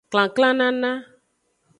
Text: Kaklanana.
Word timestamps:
Kaklanana. 0.11 0.91